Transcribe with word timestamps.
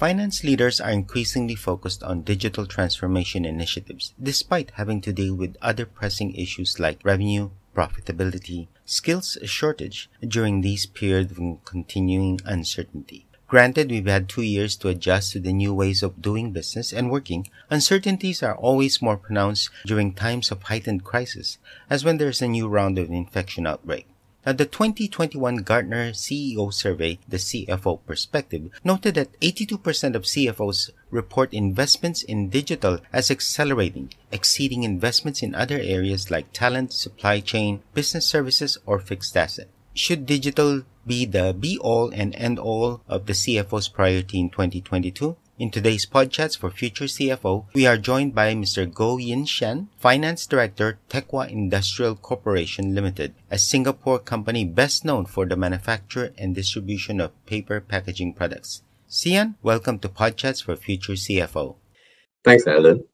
Finance 0.00 0.42
leaders 0.42 0.80
are 0.80 0.92
increasingly 0.92 1.54
focused 1.54 2.02
on 2.02 2.22
digital 2.22 2.64
transformation 2.64 3.44
initiatives, 3.44 4.14
despite 4.18 4.72
having 4.76 4.98
to 5.02 5.12
deal 5.12 5.34
with 5.34 5.58
other 5.60 5.84
pressing 5.84 6.34
issues 6.34 6.80
like 6.80 7.04
revenue, 7.04 7.50
profitability, 7.76 8.68
skills 8.86 9.36
shortage 9.44 10.08
during 10.26 10.62
these 10.62 10.86
periods 10.86 11.32
of 11.32 11.62
continuing 11.66 12.40
uncertainty. 12.46 13.26
Granted, 13.46 13.90
we've 13.90 14.06
had 14.06 14.26
two 14.26 14.40
years 14.40 14.74
to 14.76 14.88
adjust 14.88 15.32
to 15.32 15.38
the 15.38 15.52
new 15.52 15.74
ways 15.74 16.02
of 16.02 16.22
doing 16.22 16.50
business 16.50 16.94
and 16.94 17.10
working. 17.10 17.46
Uncertainties 17.68 18.42
are 18.42 18.56
always 18.56 19.02
more 19.02 19.18
pronounced 19.18 19.68
during 19.84 20.14
times 20.14 20.50
of 20.50 20.62
heightened 20.62 21.04
crisis, 21.04 21.58
as 21.90 22.06
when 22.06 22.16
there's 22.16 22.40
a 22.40 22.48
new 22.48 22.68
round 22.68 22.96
of 22.96 23.10
infection 23.10 23.66
outbreak. 23.66 24.06
Now, 24.46 24.52
the 24.52 24.64
2021 24.64 25.58
Gartner 25.58 26.12
CEO 26.12 26.72
survey, 26.72 27.18
the 27.28 27.36
CFO 27.36 28.00
Perspective, 28.06 28.70
noted 28.82 29.16
that 29.16 29.38
82% 29.40 30.14
of 30.14 30.22
CFOs 30.22 30.90
report 31.10 31.52
investments 31.52 32.22
in 32.22 32.48
digital 32.48 33.00
as 33.12 33.30
accelerating, 33.30 34.14
exceeding 34.32 34.82
investments 34.82 35.42
in 35.42 35.54
other 35.54 35.78
areas 35.78 36.30
like 36.30 36.54
talent, 36.54 36.94
supply 36.94 37.40
chain, 37.40 37.82
business 37.92 38.26
services, 38.26 38.78
or 38.86 38.98
fixed 38.98 39.36
asset. 39.36 39.68
Should 39.92 40.24
digital 40.24 40.84
be 41.06 41.26
the 41.26 41.52
be 41.52 41.76
all 41.78 42.10
and 42.10 42.34
end 42.34 42.58
all 42.58 43.02
of 43.08 43.26
the 43.26 43.34
CFO's 43.34 43.88
priority 43.88 44.40
in 44.40 44.48
2022? 44.48 45.36
In 45.60 45.70
today's 45.70 46.06
Podchats 46.06 46.56
for 46.56 46.70
Future 46.70 47.04
CFO, 47.04 47.66
we 47.74 47.84
are 47.86 47.98
joined 47.98 48.34
by 48.34 48.54
Mr. 48.54 48.90
Goh 48.90 49.22
Yin 49.22 49.44
Sian, 49.44 49.90
Finance 49.98 50.46
Director, 50.46 50.98
Teckwah 51.10 51.50
Industrial 51.50 52.16
Corporation 52.16 52.94
Limited, 52.94 53.34
a 53.50 53.58
Singapore 53.58 54.20
company 54.20 54.64
best 54.64 55.04
known 55.04 55.26
for 55.26 55.44
the 55.44 55.56
manufacture 55.56 56.32
and 56.38 56.54
distribution 56.54 57.20
of 57.20 57.36
paper 57.44 57.78
packaging 57.78 58.32
products. 58.32 58.84
Sian, 59.06 59.56
welcome 59.62 59.98
to 59.98 60.08
Podchats 60.08 60.64
for 60.64 60.76
Future 60.76 61.12
CFO. 61.12 61.76
Thanks, 62.42 62.66
Alan. 62.66 63.04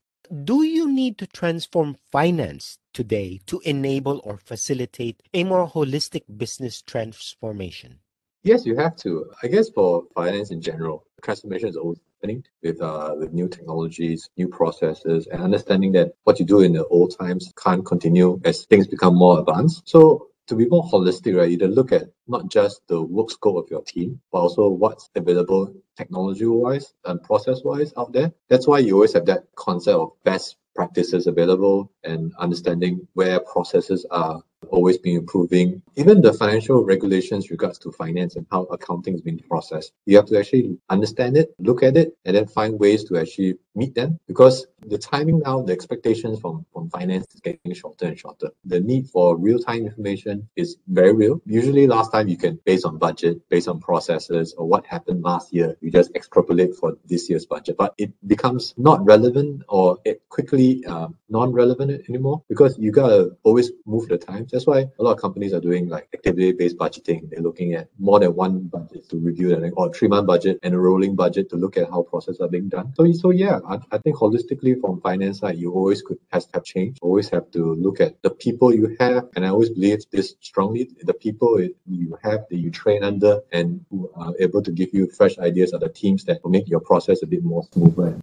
Do 0.45 0.63
you 0.63 0.89
need 0.89 1.19
to 1.19 1.27
transform 1.27 1.97
finance 2.13 2.79
today 2.95 3.41
to 3.47 3.59
enable 3.65 4.21
or 4.23 4.39
facilitate 4.39 5.21
a 5.35 5.43
more 5.43 5.69
holistic 5.69 6.23
business 6.37 6.81
transformation? 6.81 7.99
Yes, 8.43 8.65
you 8.65 8.77
have 8.77 8.97
to. 8.99 9.27
I 9.43 9.49
guess 9.49 9.69
for 9.71 10.05
finance 10.15 10.51
in 10.51 10.61
general, 10.61 11.05
transformation 11.23 11.69
is 11.69 11.77
always 11.77 11.99
happening 12.15 12.45
with 12.63 12.81
uh, 12.81 13.15
with 13.19 13.33
new 13.33 13.49
technologies, 13.49 14.31
new 14.37 14.49
processes, 14.49 15.27
and 15.27 15.43
understanding 15.43 15.93
that 15.93 16.13
what 16.25 16.39
you 16.39 16.47
do 16.47 16.61
in 16.61 16.73
the 16.73 16.87
old 16.87 17.17
times 17.19 17.53
can't 17.63 17.85
continue 17.85 18.41
as 18.45 18.65
things 18.67 18.87
become 18.87 19.17
more 19.17 19.41
advanced. 19.41 19.83
So 19.89 20.29
to 20.47 20.55
be 20.55 20.67
more 20.69 20.85
holistic, 20.85 21.37
right, 21.37 21.51
you 21.51 21.59
to 21.59 21.67
look 21.67 21.91
at 21.93 22.05
not 22.29 22.49
just 22.49 22.81
the 22.87 23.03
work 23.03 23.31
scope 23.33 23.57
of 23.57 23.71
your 23.71 23.83
team, 23.83 24.21
but 24.31 24.39
also 24.39 24.69
what's 24.69 25.11
available 25.17 25.75
technology 25.97 26.47
wise 26.47 26.95
and 27.05 27.21
process 27.23 27.65
wise 27.65 27.93
out 27.97 28.13
there. 28.13 28.33
That's 28.49 28.69
why 28.69 28.79
you 28.79 28.95
always 28.95 29.15
have 29.15 29.27
that 29.27 29.45
concept 29.57 29.97
of 29.99 30.13
best 30.25 30.57
practices 30.77 31.27
available 31.27 31.91
and 32.05 32.33
understanding 32.39 33.09
where 33.15 33.41
processes 33.41 34.07
are 34.11 34.41
always 34.71 34.99
been 34.99 35.17
improving. 35.17 35.83
Even 35.97 36.21
the 36.21 36.33
financial 36.33 36.85
regulations 36.85 37.51
regards 37.51 37.79
to 37.81 37.93
finance 37.93 38.37
and 38.37 38.47
how 38.51 38.63
accounting 38.65 39.15
is 39.15 39.21
being 39.21 39.39
processed, 39.39 39.93
you 40.07 40.17
have 40.17 40.27
to 40.27 40.39
actually 40.39 40.79
understand 40.91 41.37
it, 41.37 41.55
look 41.59 41.83
at 41.83 41.97
it, 41.97 42.17
and 42.25 42.37
then 42.37 42.47
find 42.47 42.79
ways 42.79 43.05
to 43.05 43.19
actually 43.19 43.59
meet 43.75 43.95
them. 43.95 44.19
Because 44.27 44.67
the 44.87 44.99
timing 44.99 45.41
now, 45.41 45.63
the 45.63 45.73
expectations 45.73 46.41
from, 46.41 46.65
from 46.73 46.89
finance 46.91 47.27
is 47.35 47.41
getting 47.41 47.75
shorter 47.75 48.07
and 48.07 48.19
shorter. 48.19 48.51
The 48.65 48.81
need 48.81 49.09
for 49.09 49.37
real-time 49.37 49.87
information 49.87 50.49
is 50.57 50.77
very 50.89 51.13
real. 51.13 51.41
Usually 51.47 51.87
last 51.87 52.13
time 52.13 52.29
you 52.29 52.37
can, 52.37 52.59
based 52.65 52.85
on 52.85 52.99
budget, 52.99 53.49
based 53.49 53.69
on 53.69 53.81
processes 53.81 54.55
or 54.57 54.67
what 54.67 54.87
happened 54.87 55.23
last 55.23 55.53
year, 55.53 55.77
you 55.81 55.91
just 55.91 56.15
extrapolate 56.15 56.75
for 56.75 56.97
this 57.07 57.29
year's 57.29 57.47
budget. 57.47 57.77
But 57.77 57.95
it 57.99 58.13
becomes 58.27 58.75
not 58.77 59.05
relevant 59.05 59.63
or 59.69 59.99
it 60.05 60.23
quickly 60.29 60.85
um, 60.87 61.17
non-relevant 61.29 62.09
anymore 62.09 62.43
because 62.49 62.79
you 62.79 62.93
gotta 62.93 63.37
always 63.43 63.73
move 63.87 64.09
the 64.09 64.19
times. 64.19 64.53
That's 64.53 64.67
why 64.67 64.87
a 64.99 65.03
lot 65.03 65.13
of 65.13 65.21
companies 65.21 65.53
are 65.53 65.61
doing 65.61 65.89
like 65.89 66.09
activity-based 66.15 66.77
budgeting. 66.77 67.31
They're 67.31 67.43
looking 67.43 67.75
at 67.75 67.89
more 67.99 68.21
than 68.21 68.35
one 68.35 68.69
budget 68.69 69.09
to 69.11 69.17
review 69.17 69.49
that, 69.49 69.73
or 69.77 69.93
three-month 69.93 70.27
budget 70.27 70.59
and 70.63 70.75
a 70.75 70.79
rolling 70.79 71.17
budget 71.17 71.51
to 71.51 71.57
look 71.57 71.77
at 71.77 71.89
how 71.91 72.03
processes 72.03 72.41
are 72.41 72.49
being 72.49 72.69
done. 72.69 72.93
So, 72.97 73.11
so 73.13 73.31
yeah, 73.31 73.61
I, 73.69 73.79
I 73.93 73.99
think 73.99 74.17
holistically 74.17 74.76
from 74.81 75.01
finance 75.01 75.41
side, 75.41 75.59
you 75.59 75.73
always 75.73 76.03
could 76.03 76.19
has 76.33 76.47
to 76.47 76.51
have 76.55 76.65
change. 76.65 76.99
Always 77.03 77.29
have 77.31 77.51
to 77.53 77.75
look 77.75 78.01
at 78.01 78.21
the 78.23 78.31
people 78.31 78.75
you 78.75 78.97
have, 78.99 79.29
and 79.35 79.45
I 79.45 79.51
always 79.51 79.71
believe 79.71 79.99
this 80.11 80.35
strongly: 80.41 80.91
the 81.03 81.15
people 81.15 81.61
you 81.87 82.19
have 82.23 82.47
that 82.51 82.57
you 82.57 82.71
train 82.71 83.05
under 83.05 83.41
and 83.53 83.85
who 83.91 84.11
are 84.15 84.35
able 84.39 84.63
to 84.63 84.73
give 84.73 84.91
you 84.93 85.09
fresh 85.11 85.39
ideas 85.39 85.73
are 85.73 85.79
the 85.81 85.89
teams 85.89 86.25
that 86.25 86.43
will 86.43 86.51
make 86.51 86.69
your 86.69 86.81
process 86.81 87.23
a 87.23 87.27
bit 87.27 87.45
more 87.45 87.63
smoother. 87.73 88.21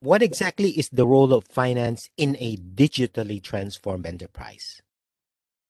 What 0.00 0.22
exactly 0.22 0.70
is 0.70 0.88
the 0.88 1.06
role 1.06 1.34
of 1.34 1.44
finance 1.44 2.08
in 2.16 2.34
a 2.40 2.56
digitally 2.56 3.42
transformed 3.42 4.06
enterprise? 4.06 4.80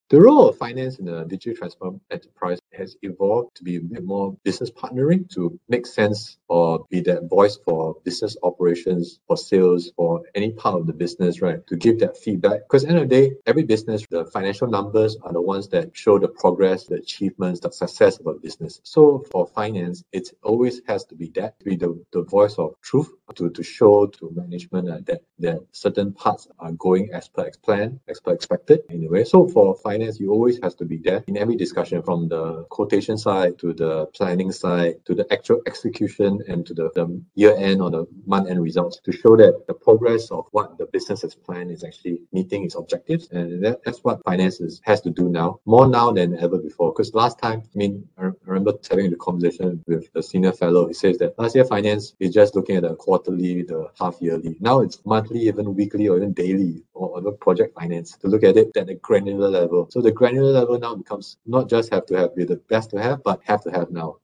The 0.08 0.20
role 0.20 0.48
of 0.48 0.56
finance 0.56 1.00
in 1.00 1.08
a 1.08 1.24
digitally 1.24 1.58
transformed 1.58 2.00
enterprise 2.10 2.59
has 2.72 2.96
evolved 3.02 3.56
to 3.56 3.64
be 3.64 3.76
a 3.76 3.80
bit 3.80 4.04
more 4.04 4.36
business 4.44 4.70
partnering 4.70 5.28
to 5.30 5.58
make 5.68 5.86
sense 5.86 6.38
or 6.48 6.86
be 6.90 7.00
that 7.00 7.28
voice 7.28 7.58
for 7.64 7.96
business 8.04 8.36
operations, 8.42 9.20
for 9.26 9.36
sales, 9.36 9.92
for 9.96 10.22
any 10.34 10.52
part 10.52 10.80
of 10.80 10.86
the 10.86 10.92
business, 10.92 11.40
right? 11.40 11.66
To 11.68 11.76
give 11.76 12.00
that 12.00 12.16
feedback. 12.16 12.60
Because 12.62 12.84
end 12.84 12.98
of 12.98 13.08
the 13.08 13.28
day, 13.28 13.34
every 13.46 13.64
business, 13.64 14.06
the 14.10 14.24
financial 14.26 14.68
numbers 14.68 15.16
are 15.22 15.32
the 15.32 15.40
ones 15.40 15.68
that 15.68 15.96
show 15.96 16.18
the 16.18 16.28
progress, 16.28 16.84
the 16.84 16.96
achievements, 16.96 17.60
the 17.60 17.70
success 17.70 18.18
of 18.18 18.26
a 18.26 18.34
business. 18.34 18.80
So 18.82 19.24
for 19.30 19.46
finance, 19.46 20.04
it 20.12 20.30
always 20.42 20.80
has 20.86 21.04
to 21.06 21.14
be 21.14 21.28
that, 21.36 21.58
to 21.60 21.64
be 21.64 21.76
the, 21.76 22.02
the 22.12 22.22
voice 22.22 22.54
of 22.56 22.74
truth, 22.80 23.10
to, 23.34 23.50
to 23.50 23.62
show 23.62 24.06
to 24.06 24.32
management 24.34 24.88
uh, 24.88 24.98
that, 25.06 25.22
that 25.38 25.60
certain 25.72 26.12
parts 26.12 26.48
are 26.58 26.72
going 26.72 27.10
as 27.12 27.28
per 27.28 27.50
plan, 27.62 28.00
as 28.08 28.20
per 28.20 28.32
expected 28.32 28.80
in 28.90 29.04
a 29.04 29.08
way. 29.08 29.24
So 29.24 29.48
for 29.48 29.76
finance, 29.76 30.18
you 30.20 30.30
always 30.30 30.58
have 30.62 30.76
to 30.76 30.84
be 30.84 30.98
there 30.98 31.24
in 31.26 31.36
every 31.36 31.56
discussion 31.56 32.02
from 32.02 32.28
the 32.28 32.59
quotation 32.68 33.16
side 33.16 33.58
to 33.58 33.72
the 33.72 34.06
planning 34.06 34.52
side 34.52 34.94
to 35.04 35.14
the 35.14 35.26
actual 35.32 35.60
execution 35.66 36.40
and 36.48 36.66
to 36.66 36.74
the, 36.74 36.90
the 36.94 37.22
year 37.34 37.54
end 37.56 37.80
or 37.80 37.90
the 37.90 38.06
month 38.26 38.48
end 38.48 38.62
results 38.62 39.00
to 39.04 39.12
show 39.12 39.36
that 39.36 39.64
the 39.66 39.74
progress 39.74 40.30
of 40.30 40.46
what 40.52 40.78
the 40.78 40.86
business 40.86 41.22
has 41.22 41.34
planned 41.34 41.70
is 41.70 41.84
actually 41.84 42.20
meeting 42.32 42.64
its 42.64 42.74
objectives. 42.74 43.28
And 43.30 43.64
that, 43.64 43.80
that's 43.84 44.00
what 44.00 44.22
finance 44.24 44.60
is, 44.60 44.80
has 44.84 45.00
to 45.02 45.10
do 45.10 45.28
now, 45.28 45.60
more 45.64 45.88
now 45.88 46.12
than 46.12 46.38
ever 46.38 46.58
before. 46.58 46.92
Because 46.92 47.14
last 47.14 47.38
time, 47.38 47.62
I 47.62 47.78
mean, 47.78 48.08
I 48.18 48.30
remember 48.44 48.72
having 48.88 49.10
the 49.10 49.16
conversation 49.16 49.82
with 49.86 50.12
the 50.12 50.22
senior 50.22 50.52
fellow. 50.52 50.88
He 50.88 50.94
says 50.94 51.18
that 51.18 51.38
last 51.38 51.54
year 51.54 51.64
finance 51.64 52.14
is 52.20 52.32
just 52.32 52.54
looking 52.54 52.76
at 52.76 52.82
the 52.82 52.94
quarterly, 52.94 53.62
the 53.62 53.90
half 53.98 54.16
yearly. 54.20 54.56
Now 54.60 54.80
it's 54.80 54.98
monthly, 55.04 55.40
even 55.40 55.74
weekly, 55.74 56.08
or 56.08 56.16
even 56.16 56.32
daily, 56.32 56.82
or 57.00 57.16
other 57.16 57.32
project 57.32 57.74
finance 57.74 58.16
to 58.18 58.28
look 58.28 58.44
at 58.44 58.56
it 58.56 58.76
at 58.76 58.90
a 58.90 58.94
granular 58.94 59.48
level. 59.48 59.88
So 59.90 60.00
the 60.00 60.12
granular 60.12 60.52
level 60.52 60.78
now 60.78 60.94
becomes 60.94 61.38
not 61.46 61.68
just 61.68 61.92
have 61.92 62.06
to 62.06 62.16
have 62.16 62.36
be 62.36 62.44
the 62.44 62.56
best 62.56 62.90
to 62.90 63.02
have, 63.02 63.22
but 63.22 63.40
have 63.44 63.62
to 63.64 63.70
have 63.70 63.90
now. 63.90 64.18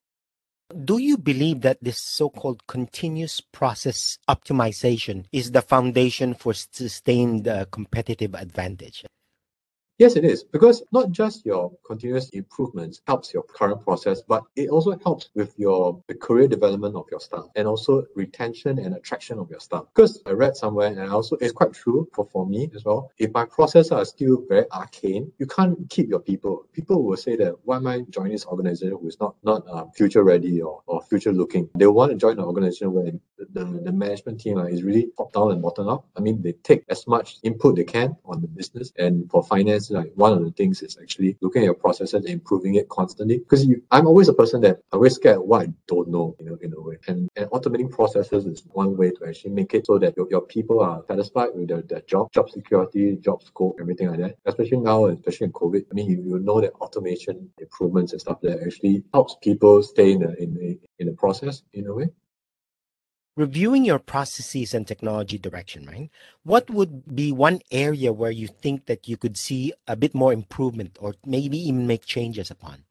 Do 0.84 0.98
you 0.98 1.16
believe 1.16 1.60
that 1.60 1.78
this 1.80 1.98
so 1.98 2.28
called 2.28 2.66
continuous 2.66 3.40
process 3.40 4.18
optimization 4.28 5.24
is 5.32 5.52
the 5.52 5.62
foundation 5.62 6.34
for 6.34 6.54
sustained 6.54 7.46
uh, 7.46 7.66
competitive 7.70 8.34
advantage? 8.34 9.04
Yes, 9.98 10.14
it 10.14 10.26
is. 10.26 10.44
Because 10.44 10.82
not 10.92 11.10
just 11.10 11.46
your 11.46 11.72
continuous 11.86 12.28
improvements 12.30 13.00
helps 13.06 13.32
your 13.32 13.44
current 13.44 13.80
process, 13.80 14.20
but 14.20 14.42
it 14.54 14.68
also 14.68 14.98
helps 15.02 15.30
with 15.34 15.54
your 15.56 16.02
the 16.06 16.14
career 16.14 16.46
development 16.46 16.96
of 16.96 17.06
your 17.10 17.20
staff 17.20 17.46
and 17.56 17.66
also 17.66 18.04
retention 18.14 18.78
and 18.78 18.94
attraction 18.94 19.38
of 19.38 19.48
your 19.48 19.60
staff. 19.60 19.84
Because 19.94 20.20
I 20.26 20.32
read 20.32 20.54
somewhere 20.54 20.88
and 20.88 21.10
also 21.10 21.36
it's 21.40 21.52
quite 21.52 21.72
true 21.72 22.06
for, 22.12 22.26
for 22.26 22.46
me 22.46 22.70
as 22.74 22.84
well. 22.84 23.10
If 23.16 23.32
my 23.32 23.46
processes 23.46 23.90
are 23.90 24.04
still 24.04 24.44
very 24.46 24.66
arcane, 24.70 25.32
you 25.38 25.46
can't 25.46 25.78
keep 25.88 26.10
your 26.10 26.20
people. 26.20 26.66
People 26.74 27.02
will 27.02 27.16
say 27.16 27.34
that 27.36 27.54
why 27.64 27.76
am 27.76 27.86
I 27.86 28.02
joining 28.10 28.32
this 28.32 28.44
organization 28.44 28.98
who 29.00 29.08
is 29.08 29.18
not 29.18 29.36
not 29.44 29.64
uh, 29.66 29.86
future 29.94 30.24
ready 30.24 30.60
or, 30.60 30.82
or 30.86 31.00
future 31.00 31.32
looking? 31.32 31.70
They 31.74 31.86
want 31.86 32.12
to 32.12 32.18
join 32.18 32.38
an 32.38 32.44
organization 32.44 32.92
where 32.92 33.12
the, 33.38 33.46
the, 33.54 33.64
the 33.64 33.92
management 33.92 34.40
team 34.40 34.58
uh, 34.58 34.64
is 34.64 34.82
really 34.82 35.08
top 35.16 35.32
down 35.32 35.52
and 35.52 35.62
bottom 35.62 35.88
up. 35.88 36.06
I 36.18 36.20
mean, 36.20 36.42
they 36.42 36.52
take 36.52 36.84
as 36.90 37.06
much 37.06 37.38
input 37.44 37.76
they 37.76 37.84
can 37.84 38.14
on 38.26 38.42
the 38.42 38.48
business 38.48 38.92
and 38.98 39.30
for 39.30 39.42
finance 39.42 39.85
like 39.90 40.12
one 40.14 40.32
of 40.32 40.44
the 40.44 40.50
things 40.52 40.82
is 40.82 40.98
actually 41.00 41.36
looking 41.40 41.62
at 41.62 41.66
your 41.66 41.74
processes 41.74 42.14
and 42.14 42.26
improving 42.26 42.74
it 42.74 42.88
constantly. 42.88 43.38
Because 43.38 43.66
I'm 43.90 44.06
always 44.06 44.28
a 44.28 44.32
person 44.32 44.60
that 44.62 44.80
I 44.92 44.96
always 44.96 45.14
scared 45.14 45.40
what 45.40 45.62
I 45.62 45.72
don't 45.86 46.08
know, 46.08 46.36
you 46.38 46.46
know, 46.46 46.58
in 46.60 46.72
a 46.74 46.80
way. 46.80 46.96
And, 47.08 47.28
and 47.36 47.50
automating 47.50 47.90
processes 47.90 48.46
is 48.46 48.62
one 48.72 48.96
way 48.96 49.10
to 49.10 49.26
actually 49.26 49.52
make 49.52 49.74
it 49.74 49.86
so 49.86 49.98
that 49.98 50.16
your, 50.16 50.26
your 50.30 50.42
people 50.42 50.80
are 50.80 51.02
satisfied 51.06 51.50
with 51.54 51.68
their, 51.68 51.82
their 51.82 52.02
job, 52.02 52.32
job 52.32 52.50
security, 52.50 53.16
job 53.16 53.42
scope, 53.42 53.78
everything 53.80 54.08
like 54.08 54.20
that. 54.20 54.36
Especially 54.44 54.78
now, 54.78 55.06
especially 55.06 55.46
in 55.46 55.52
COVID. 55.52 55.86
I 55.90 55.94
mean, 55.94 56.10
you, 56.10 56.22
you 56.22 56.38
know 56.38 56.60
that 56.60 56.72
automation 56.74 57.50
improvements 57.58 58.12
and 58.12 58.20
stuff 58.20 58.40
that 58.42 58.62
actually 58.64 59.04
helps 59.12 59.36
people 59.42 59.82
stay 59.82 60.12
in 60.12 60.20
the 60.20 60.42
in 60.42 60.54
the 60.54 60.78
in 60.98 61.06
the 61.06 61.12
process 61.12 61.62
in 61.72 61.86
a 61.86 61.94
way 61.94 62.08
reviewing 63.36 63.84
your 63.84 63.98
processes 63.98 64.74
and 64.74 64.86
technology 64.86 65.38
direction, 65.38 65.86
right? 65.86 66.10
What 66.42 66.68
would 66.70 67.14
be 67.14 67.32
one 67.32 67.60
area 67.70 68.12
where 68.12 68.30
you 68.30 68.48
think 68.48 68.86
that 68.86 69.06
you 69.06 69.16
could 69.16 69.36
see 69.36 69.72
a 69.86 69.94
bit 69.94 70.14
more 70.14 70.32
improvement 70.32 70.96
or 71.00 71.14
maybe 71.24 71.58
even 71.58 71.86
make 71.86 72.04
changes 72.04 72.50
upon? 72.50 72.84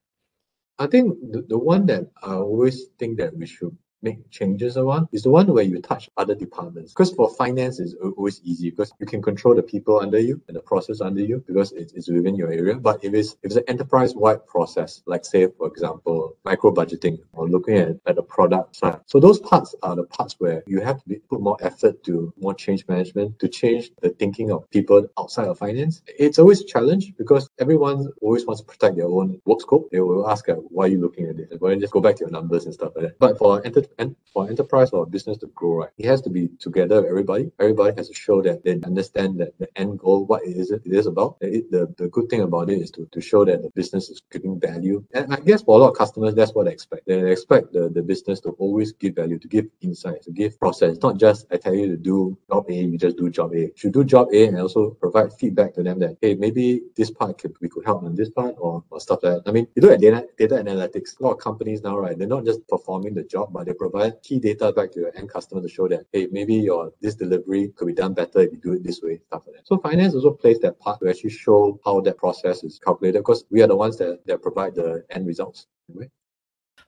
I 0.77 0.88
think 0.88 1.18
the, 1.31 1.42
the 1.47 1.57
one 1.57 1.86
that 1.88 2.12
I 2.21 2.36
always 2.36 2.88
think 3.00 3.18
that 3.18 3.36
we 3.36 3.45
should 3.47 3.75
make 4.05 4.29
changes 4.29 4.77
around 4.77 5.07
is 5.11 5.23
the 5.23 5.29
one 5.39 5.47
where 5.47 5.63
you 5.71 5.81
touch 5.81 6.09
other 6.15 6.35
departments. 6.35 6.93
Because 6.93 7.11
for 7.11 7.27
finance, 7.43 7.79
it's 7.79 7.95
always 8.17 8.39
easy 8.43 8.69
because 8.69 8.93
you 8.99 9.07
can 9.07 9.21
control 9.21 9.53
the 9.55 9.63
people 9.63 9.99
under 9.99 10.19
you 10.19 10.39
and 10.47 10.55
the 10.55 10.61
process 10.61 11.01
under 11.01 11.21
you 11.21 11.43
because 11.47 11.71
it's, 11.73 11.91
it's 11.93 12.09
within 12.09 12.35
your 12.35 12.51
area. 12.51 12.75
But 12.75 13.03
if 13.03 13.13
it's 13.13 13.31
if 13.43 13.47
it's 13.49 13.55
an 13.55 13.63
enterprise-wide 13.67 14.45
process, 14.47 15.01
like 15.05 15.25
say 15.25 15.47
for 15.57 15.67
example 15.67 16.37
micro 16.45 16.71
budgeting 16.71 17.17
or 17.33 17.49
looking 17.49 17.77
at, 17.77 17.97
at 18.05 18.15
the 18.15 18.23
product 18.23 18.75
side, 18.75 18.99
so 19.07 19.19
those 19.19 19.39
parts 19.39 19.73
are 19.83 19.95
the 19.95 20.03
parts 20.03 20.35
where 20.39 20.63
you 20.67 20.79
have 20.81 21.01
to 21.01 21.09
be, 21.09 21.15
put 21.31 21.41
more 21.41 21.57
effort 21.61 22.03
to 22.03 22.31
more 22.39 22.53
change 22.53 22.87
management 22.87 23.39
to 23.39 23.47
change 23.47 23.91
the 24.01 24.09
thinking 24.09 24.51
of 24.51 24.69
people 24.69 25.07
outside 25.19 25.47
of 25.47 25.57
finance. 25.57 26.03
It's 26.07 26.39
always 26.39 26.61
a 26.61 26.65
challenge 26.65 27.13
because 27.17 27.49
everyone 27.59 28.11
always 28.21 28.45
wants 28.45 28.61
to 28.61 28.67
protect 28.67 28.97
their 28.97 29.07
own 29.07 29.41
work 29.45 29.61
scope. 29.61 29.89
They 29.91 29.99
will 29.99 30.29
ask, 30.29 30.45
why 30.47 30.85
are 30.85 30.87
you 30.87 31.01
looking 31.01 31.25
at 31.27 31.37
this? 31.37 31.47
Why 31.59 31.69
don't 31.69 31.79
you 31.79 31.81
just 31.81 31.93
go 31.93 32.01
back 32.01 32.15
to 32.17 32.21
your 32.25 32.31
numbers 32.31 32.65
and 32.65 32.73
stuff 32.73 32.91
like 32.95 33.05
that. 33.05 33.19
But 33.19 33.37
for 33.37 33.65
enter- 33.65 33.85
en- 34.00 34.15
for 34.33 34.50
enterprise 34.50 34.89
or 34.89 35.06
business 35.06 35.38
to 35.38 35.47
grow, 35.47 35.75
right, 35.77 35.89
it 35.97 36.06
has 36.06 36.21
to 36.21 36.30
be 36.30 36.50
together 36.59 37.01
with 37.01 37.09
everybody. 37.09 37.51
Everybody 37.59 37.95
has 37.95 38.09
to 38.09 38.13
show 38.13 38.42
that 38.42 38.63
they 38.65 38.80
understand 38.83 39.39
that 39.39 39.57
the 39.59 39.69
end 39.77 40.00
goal, 40.00 40.25
what 40.25 40.44
it 40.44 40.57
is 40.57 40.71
it 40.71 40.81
is 40.86 41.07
about. 41.07 41.38
It, 41.42 41.71
the, 41.71 41.94
the 41.97 42.09
good 42.09 42.30
thing 42.30 42.42
about 42.42 42.69
it 42.69 42.80
is 42.80 42.92
to, 42.92 43.07
to 43.12 43.21
show 43.21 43.45
that 43.45 43.62
the 43.62 43.69
business 43.69 44.09
is 44.09 44.21
giving 44.31 44.59
value. 44.59 45.03
And 45.13 45.33
I 45.33 45.38
guess 45.39 45.63
for 45.63 45.77
a 45.77 45.81
lot 45.81 45.92
of 45.92 45.97
customers, 45.97 46.36
that's 46.36 46.53
what 46.53 46.65
they 46.65 46.74
expect. 46.74 47.07
They 47.07 47.31
expect 47.31 47.71
the, 47.71 47.89
the 47.89 48.01
business 48.01 48.42
to 48.42 48.50
always 48.51 48.92
give 48.92 49.15
value, 49.15 49.39
to 49.39 49.47
give 49.47 49.68
insight, 49.81 50.21
to 50.24 50.31
give 50.31 50.59
process. 50.59 50.98
not 51.01 51.18
just 51.18 51.48
I 51.51 51.57
tell 51.57 51.74
you 51.74 51.88
to 51.88 51.98
do 51.98 52.38
job 52.50 52.65
A, 52.69 52.74
you 52.74 52.98
just 52.98 53.18
do 53.18 53.30
job 53.30 53.53
A. 53.53 53.59
You 53.59 53.74
should 53.75 53.94
do 53.94 54.03
job 54.03 54.27
A 54.33 54.48
and 54.48 54.59
also 54.59 54.91
provide 54.91 55.31
feedback 55.33 55.74
to 55.75 55.83
them 55.83 56.00
that, 56.00 56.18
hey, 56.21 56.36
maybe 56.36 56.81
this 56.98 57.09
part 57.09 57.38
could, 57.38 57.56
we 57.62 57.69
could 57.69 57.86
help 57.86 58.03
on 58.03 58.15
this 58.15 58.30
part 58.30 58.56
or, 58.57 58.83
or 58.89 59.00
stuff 59.00 59.19
like 59.24 59.36
that. 59.36 59.50
I 59.50 59.53
mean, 59.53 59.68
you 59.75 59.81
look 59.81 59.91
at 59.91 60.01
data, 60.01 60.27
data 60.38 60.56
analytics, 60.56 61.19
a 61.19 61.24
lot 61.24 61.33
of 61.33 61.39
companies 61.39 61.83
now, 61.83 61.98
right, 61.98 62.18
they're 62.18 62.27
not 62.27 62.44
just 62.44 62.68
performing 62.68 63.13
the 63.13 63.24
job, 63.24 63.53
but 63.53 63.65
they 63.65 63.74
provide 63.89 64.21
key 64.23 64.39
data 64.39 64.71
back 64.71 64.91
to 64.91 64.99
your 64.99 65.15
end 65.15 65.29
customer 65.29 65.61
to 65.61 65.69
show 65.69 65.87
that, 65.87 66.05
hey, 66.11 66.27
maybe 66.31 66.55
your 66.55 66.91
this 67.01 67.15
delivery 67.15 67.73
could 67.75 67.87
be 67.87 67.93
done 67.93 68.13
better 68.13 68.39
if 68.39 68.51
you 68.51 68.57
do 68.57 68.73
it 68.73 68.83
this 68.83 69.01
way, 69.01 69.19
stuff 69.27 69.43
like 69.45 69.57
that. 69.57 69.67
So 69.67 69.77
finance 69.77 70.15
also 70.15 70.31
plays 70.31 70.59
that 70.59 70.79
part 70.79 70.99
to 70.99 71.09
actually 71.09 71.31
show 71.31 71.79
how 71.85 72.01
that 72.01 72.17
process 72.17 72.63
is 72.63 72.79
calculated 72.79 73.19
because 73.19 73.45
we 73.49 73.61
are 73.61 73.67
the 73.67 73.75
ones 73.75 73.97
that, 73.97 74.25
that 74.25 74.41
provide 74.41 74.75
the 74.75 75.05
end 75.09 75.27
results. 75.27 75.67
Anyway. 75.89 76.09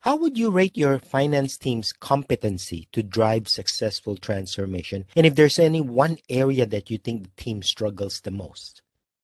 How 0.01 0.15
would 0.15 0.37
you 0.37 0.51
rate 0.51 0.77
your 0.77 0.99
finance 0.99 1.57
team's 1.57 1.91
competency 1.91 2.87
to 2.91 3.01
drive 3.01 3.47
successful 3.47 4.15
transformation? 4.15 5.05
And 5.15 5.25
if 5.25 5.35
there's 5.35 5.59
any 5.59 5.81
one 5.81 6.17
area 6.29 6.65
that 6.65 6.89
you 6.91 6.97
think 6.97 7.23
the 7.23 7.43
team 7.43 7.63
struggles 7.63 8.21
the 8.21 8.31
most? 8.31 8.81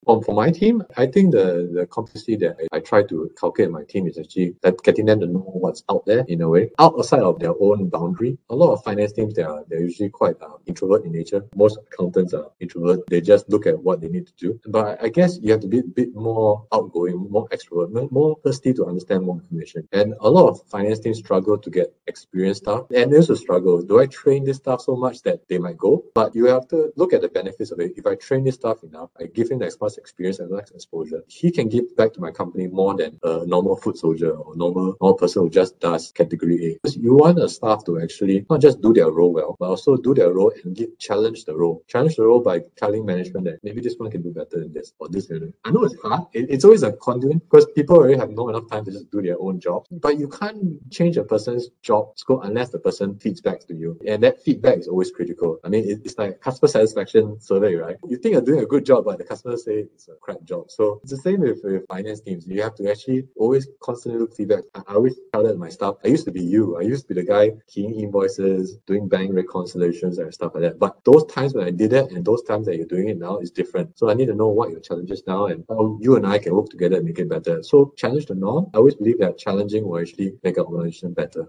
Um, 0.07 0.21
for 0.21 0.35
my 0.35 0.51
team, 0.51 0.83
I 0.97 1.05
think 1.05 1.31
the, 1.31 1.69
the 1.73 1.85
competency 1.87 2.35
that 2.37 2.57
I, 2.71 2.77
I 2.77 2.79
try 2.79 3.03
to 3.03 3.31
calculate 3.39 3.71
my 3.71 3.83
team 3.83 4.07
is 4.07 4.17
actually 4.17 4.55
that 4.61 4.81
getting 4.83 5.05
them 5.05 5.19
to 5.21 5.27
know 5.27 5.39
what's 5.39 5.83
out 5.89 6.05
there 6.05 6.25
in 6.27 6.41
a 6.41 6.49
way, 6.49 6.71
outside 6.79 7.21
of 7.21 7.39
their 7.39 7.53
own 7.59 7.89
boundary. 7.89 8.37
A 8.49 8.55
lot 8.55 8.73
of 8.73 8.83
finance 8.83 9.13
teams, 9.13 9.33
they 9.33 9.43
are 9.43 9.63
they're 9.69 9.81
usually 9.81 10.09
quite 10.09 10.35
uh, 10.41 10.57
introvert 10.65 11.05
in 11.05 11.11
nature. 11.11 11.45
Most 11.55 11.77
accountants 11.77 12.33
are 12.33 12.51
introvert. 12.59 13.01
They 13.07 13.21
just 13.21 13.49
look 13.49 13.65
at 13.65 13.79
what 13.81 14.01
they 14.01 14.09
need 14.09 14.27
to 14.27 14.33
do. 14.37 14.59
But 14.67 15.03
I 15.03 15.09
guess 15.09 15.39
you 15.41 15.51
have 15.51 15.61
to 15.61 15.67
be 15.67 15.79
a 15.79 15.83
bit 15.83 16.13
more 16.15 16.65
outgoing, 16.73 17.29
more 17.29 17.47
extrovert, 17.49 18.11
more 18.11 18.37
thirsty 18.43 18.73
to 18.73 18.85
understand 18.85 19.23
more 19.23 19.35
information. 19.35 19.87
And 19.91 20.15
a 20.19 20.29
lot 20.29 20.49
of 20.49 20.61
finance 20.67 20.99
teams 20.99 21.19
struggle 21.19 21.57
to 21.57 21.69
get 21.69 21.93
experienced 22.07 22.63
staff. 22.63 22.85
And 22.93 23.11
there's 23.11 23.29
a 23.29 23.35
struggle. 23.35 23.81
Do 23.81 23.99
I 23.99 24.07
train 24.07 24.43
this 24.43 24.57
staff 24.57 24.81
so 24.81 24.95
much 24.95 25.21
that 25.23 25.47
they 25.47 25.57
might 25.57 25.77
go? 25.77 26.03
But 26.13 26.35
you 26.35 26.45
have 26.47 26.67
to 26.69 26.91
look 26.95 27.13
at 27.13 27.21
the 27.21 27.29
benefits 27.29 27.71
of 27.71 27.79
it. 27.79 27.93
If 27.95 28.05
I 28.05 28.15
train 28.15 28.43
this 28.43 28.55
staff 28.55 28.83
enough, 28.83 29.09
I 29.19 29.25
give 29.25 29.49
him 29.49 29.59
the 29.59 29.65
expertise 29.65 29.92
experience 29.97 30.39
and 30.39 30.49
less 30.51 30.71
exposure, 30.71 31.23
he 31.27 31.51
can 31.51 31.69
give 31.69 31.95
back 31.95 32.13
to 32.13 32.21
my 32.21 32.31
company 32.31 32.67
more 32.67 32.95
than 32.95 33.19
a 33.23 33.45
normal 33.45 33.75
foot 33.75 33.97
soldier 33.97 34.31
or 34.31 34.55
normal, 34.55 34.97
normal 35.01 35.17
person 35.17 35.43
who 35.43 35.49
just 35.49 35.79
does 35.79 36.11
category 36.11 36.65
A. 36.65 36.73
Because 36.73 36.97
you 36.97 37.15
want 37.15 37.39
a 37.39 37.49
staff 37.49 37.83
to 37.85 38.01
actually 38.01 38.45
not 38.49 38.61
just 38.61 38.81
do 38.81 38.93
their 38.93 39.09
role 39.11 39.33
well, 39.33 39.55
but 39.59 39.69
also 39.69 39.97
do 39.97 40.13
their 40.13 40.31
role 40.31 40.51
and 40.63 40.75
give, 40.75 40.97
challenge 40.99 41.45
the 41.45 41.55
role. 41.55 41.83
Challenge 41.87 42.15
the 42.15 42.23
role 42.23 42.41
by 42.41 42.61
telling 42.75 43.05
management 43.05 43.45
that 43.45 43.59
maybe 43.63 43.81
this 43.81 43.95
one 43.97 44.11
can 44.11 44.21
do 44.21 44.31
better 44.31 44.59
than 44.59 44.73
this 44.73 44.93
or 44.99 45.09
this. 45.09 45.31
I 45.65 45.71
know 45.71 45.83
it's 45.83 45.99
hard. 46.01 46.23
It, 46.33 46.47
it's 46.49 46.65
always 46.65 46.83
a 46.83 46.93
conduit 46.93 47.39
because 47.49 47.65
people 47.75 47.97
already 47.97 48.17
have 48.17 48.29
no 48.29 48.49
enough 48.49 48.69
time 48.69 48.85
to 48.85 48.91
just 48.91 49.09
do 49.11 49.21
their 49.21 49.39
own 49.39 49.59
job. 49.59 49.85
But 49.91 50.19
you 50.19 50.27
can't 50.27 50.91
change 50.91 51.17
a 51.17 51.23
person's 51.23 51.69
job 51.81 52.17
scope 52.17 52.43
unless 52.43 52.69
the 52.69 52.79
person 52.79 53.17
feeds 53.17 53.41
back 53.41 53.61
to 53.67 53.73
you. 53.73 53.99
And 54.07 54.21
that 54.23 54.43
feedback 54.43 54.77
is 54.79 54.87
always 54.87 55.11
critical. 55.11 55.59
I 55.63 55.69
mean, 55.69 55.83
it's 55.87 56.17
like 56.17 56.41
customer 56.41 56.67
satisfaction 56.67 57.39
survey, 57.39 57.75
right? 57.75 57.97
You 58.07 58.17
think 58.17 58.33
you're 58.33 58.41
doing 58.41 58.61
a 58.61 58.65
good 58.65 58.85
job, 58.85 59.05
but 59.05 59.17
the 59.17 59.23
customer 59.23 59.57
say 59.57 59.82
it's 59.93 60.07
a 60.07 60.15
crap 60.21 60.43
job. 60.43 60.69
So 60.69 60.99
it's 61.03 61.11
the 61.11 61.17
same 61.17 61.41
with, 61.41 61.59
with 61.63 61.85
finance 61.87 62.21
teams. 62.21 62.47
You 62.47 62.61
have 62.61 62.75
to 62.75 62.89
actually 62.89 63.27
always 63.37 63.67
constantly 63.81 64.19
look 64.19 64.35
feedback. 64.35 64.63
I, 64.75 64.81
I 64.87 64.93
always 64.95 65.15
tell 65.31 65.43
that 65.43 65.57
my 65.57 65.69
staff. 65.69 65.95
I 66.03 66.07
used 66.07 66.25
to 66.25 66.31
be 66.31 66.43
you. 66.43 66.77
I 66.77 66.81
used 66.81 67.07
to 67.07 67.13
be 67.13 67.21
the 67.21 67.27
guy 67.27 67.51
keying 67.67 67.99
invoices, 67.99 68.77
doing 68.87 69.07
bank 69.07 69.31
reconciliations 69.33 70.17
and 70.17 70.33
stuff 70.33 70.53
like 70.55 70.63
that. 70.63 70.79
But 70.79 71.03
those 71.03 71.25
times 71.25 71.53
when 71.53 71.65
I 71.65 71.71
did 71.71 71.91
that 71.91 72.11
and 72.11 72.25
those 72.25 72.43
times 72.43 72.65
that 72.67 72.77
you're 72.77 72.85
doing 72.85 73.09
it 73.09 73.17
now 73.17 73.39
is 73.39 73.51
different. 73.51 73.97
So 73.97 74.09
I 74.09 74.13
need 74.13 74.27
to 74.27 74.35
know 74.35 74.49
what 74.49 74.71
your 74.71 74.79
challenges 74.79 75.23
now 75.27 75.47
and 75.47 75.63
how 75.69 75.97
you 76.01 76.15
and 76.15 76.25
I 76.25 76.39
can 76.39 76.55
work 76.55 76.69
together 76.69 76.97
and 76.97 77.05
make 77.05 77.19
it 77.19 77.29
better. 77.29 77.63
So 77.63 77.93
challenge 77.97 78.25
the 78.27 78.35
norm. 78.35 78.69
I 78.73 78.77
always 78.77 78.95
believe 78.95 79.19
that 79.19 79.37
challenging 79.37 79.87
will 79.87 79.99
actually 79.99 80.33
make 80.43 80.57
our 80.57 80.65
organization 80.65 81.13
better. 81.13 81.47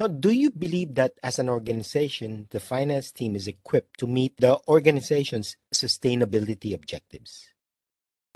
Now, 0.00 0.06
do 0.06 0.30
you 0.30 0.50
believe 0.52 0.94
that 0.94 1.14
as 1.24 1.40
an 1.40 1.48
organization, 1.48 2.46
the 2.50 2.60
finance 2.60 3.10
team 3.10 3.34
is 3.34 3.48
equipped 3.48 3.98
to 3.98 4.06
meet 4.06 4.36
the 4.38 4.58
organization's 4.68 5.56
sustainability 5.74 6.72
objectives? 6.72 7.48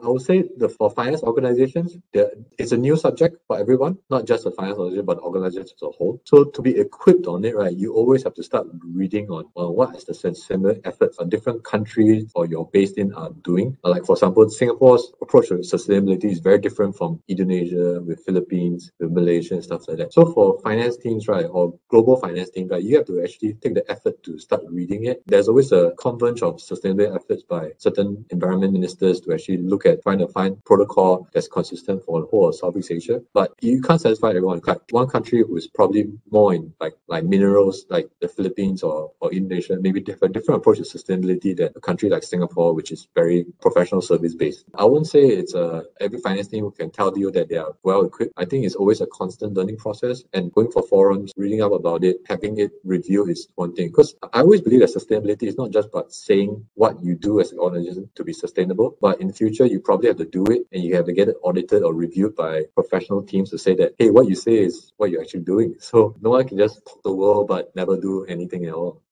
I 0.03 0.09
would 0.09 0.23
say 0.23 0.45
the 0.57 0.69
for 0.69 0.91
finance 0.91 1.23
organizations, 1.23 1.97
it's 2.13 2.73
a 2.73 2.77
new 2.77 2.97
subject 2.97 3.37
for 3.47 3.59
everyone, 3.59 3.99
not 4.11 4.27
just 4.27 4.45
the 4.45 4.51
finance 4.51 4.79
organization, 4.79 5.07
but 5.07 5.19
organizations 5.19 5.73
as 5.77 5.83
a 5.83 5.91
whole. 5.91 6.21
So 6.25 6.45
to 6.45 6.63
be 6.63 6.79
equipped 6.79 7.27
on 7.27 7.45
it, 7.45 7.55
right, 7.55 7.77
you 7.77 7.95
always 7.95 8.25
have 8.25 8.35
to 8.35 8.43
start 8.43 8.67
reading 8.83 9.31
on, 9.31 9.45
on 9.55 9.77
what 9.77 9.95
is 9.97 10.05
the 10.05 10.15
similar 10.15 10.77
efforts 10.85 11.19
on 11.19 11.29
different 11.29 11.63
countries 11.65 12.33
or 12.35 12.47
you're 12.47 12.69
based 12.73 12.99
in 12.99 13.13
are 13.15 13.31
doing. 13.45 13.77
Like 13.85 14.05
for 14.05 14.17
example, 14.17 14.49
Singapore's 14.51 15.13
approach 15.23 15.49
to 15.49 15.55
sustainability 15.57 16.25
is 16.33 16.41
very 16.41 16.59
different 16.59 16.97
from 16.97 17.23
Indonesia, 17.29 18.01
with 18.01 18.25
Philippines, 18.25 18.91
with 18.99 19.13
Malaysia 19.13 19.55
and 19.55 19.63
stuff 19.63 19.87
like 19.87 19.99
that. 19.99 20.13
So 20.13 20.33
for 20.33 20.59
finance 20.63 20.97
teams, 20.97 21.29
right, 21.29 21.47
or 21.49 21.75
global 21.89 22.17
finance 22.17 22.51
teams, 22.51 22.71
right, 22.71 22.83
you 22.83 22.97
have 22.97 23.07
to 23.07 23.23
actually 23.23 23.55
take 23.55 23.75
the 23.75 23.89
effort 23.91 24.21
to 24.25 24.39
start 24.39 24.63
reading 24.69 25.05
it. 25.05 25.23
There's 25.27 25.49
always 25.49 25.71
a 25.71 25.93
converge 25.99 26.43
of 26.43 26.57
sustainability 26.57 27.15
efforts 27.15 27.45
by 27.45 27.71
certain 27.79 28.25
environment 28.31 28.73
ministers 28.73 29.21
to 29.21 29.33
actually 29.33 29.59
look 29.59 29.87
at 29.87 29.92
trying 29.97 30.19
to 30.19 30.29
find 30.29 30.63
protocol 30.65 31.29
that's 31.33 31.49
consistent 31.49 32.05
for 32.05 32.21
the 32.21 32.27
whole 32.27 32.49
of 32.49 32.55
Southeast 32.55 32.91
Asia. 32.91 33.21
But 33.33 33.53
you 33.61 33.81
can't 33.83 34.01
satisfy 34.01 34.31
everyone. 34.31 34.61
One 34.91 35.09
country 35.09 35.43
who 35.43 35.57
is 35.57 35.67
probably 35.67 36.13
more 36.31 36.55
in 36.55 36.73
like 36.81 36.95
like 37.09 37.25
minerals, 37.25 37.87
like 37.91 38.09
the 38.21 38.29
Philippines 38.29 38.83
or, 38.83 39.13
or 39.21 39.33
Indonesia, 39.33 39.77
maybe 39.81 40.01
they 40.01 40.13
have 40.13 40.23
a 40.23 40.29
different 40.29 40.61
approach 40.61 40.79
to 40.79 40.85
sustainability 40.85 41.57
than 41.57 41.71
a 41.77 41.81
country 41.81 42.09
like 42.09 42.23
Singapore, 42.23 42.75
which 42.75 42.91
is 42.93 43.09
very 43.15 43.45
professional 43.61 44.01
service 44.01 44.35
based. 44.35 44.65
I 44.75 44.85
wouldn't 44.85 45.09
say 45.09 45.23
it's 45.27 45.55
a 45.55 45.85
every 46.01 46.19
finance 46.19 46.49
team 46.49 46.71
can 46.73 46.91
tell 46.91 47.17
you 47.17 47.31
that 47.33 47.49
they 47.49 47.57
are 47.57 47.75
well 47.83 48.05
equipped. 48.05 48.33
I 48.37 48.45
think 48.45 48.65
it's 48.65 48.75
always 48.75 49.01
a 49.01 49.07
constant 49.07 49.55
learning 49.55 49.77
process 49.77 50.25
and 50.33 50.53
going 50.53 50.71
for 50.71 50.83
forums, 50.83 51.33
reading 51.37 51.63
up 51.63 51.73
about 51.73 52.05
it, 52.05 52.17
having 52.29 52.59
it 52.59 52.73
reviewed 52.85 53.31
is 53.31 53.49
one 53.57 53.75
thing. 53.75 53.89
Because 53.89 54.15
I 54.33 54.41
always 54.41 54.61
believe 54.61 54.81
that 54.81 54.95
sustainability 54.95 55.45
is 55.45 55.57
not 55.57 55.71
just 55.71 55.89
about 55.89 56.13
saying 56.13 56.65
what 56.75 57.03
you 57.03 57.15
do 57.15 57.41
as 57.41 57.53
an 57.53 57.59
organization 57.59 58.09
to 58.15 58.25
be 58.25 58.33
sustainable, 58.33 58.97
but 59.01 59.21
in 59.21 59.29
the 59.29 59.35
future 59.35 59.67
you 59.67 59.81
probably 59.85 60.09
have 60.09 60.17
to 60.19 60.25
do 60.25 60.45
it 60.47 60.63
and 60.73 60.83
you 60.83 60.95
have 60.97 61.07
to 61.07 61.13
get 61.13 61.29
it 61.29 61.37
audited 61.43 61.83
or 61.83 61.95
reviewed 61.95 62.35
by 62.37 62.65
professional 62.75 63.23
teams 63.23 63.51
to 63.51 63.59
say 63.59 63.75
that, 63.77 63.95
hey, 63.99 64.11
what 64.11 64.29
you 64.29 64.35
say 64.35 64.55
is 64.59 64.93
what 64.97 65.11
you're 65.11 65.23
actually 65.23 65.41
doing. 65.45 65.75
So 65.79 66.17
no 66.21 66.31
one 66.31 66.49
can 66.49 66.59
just 66.59 66.85
talk 66.87 67.03
the 67.03 67.13
world 67.13 67.49
but 67.49 67.75
never 67.75 67.97
do 67.97 68.25
anything 68.25 68.67
at 68.67 68.75
all. 68.75 69.03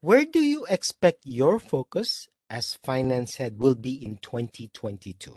Where 0.00 0.24
do 0.24 0.40
you 0.40 0.66
expect 0.68 1.20
your 1.24 1.58
focus 1.58 2.28
as 2.48 2.78
finance 2.84 3.36
head 3.36 3.58
will 3.58 3.74
be 3.74 4.04
in 4.04 4.18
2022? 4.18 5.36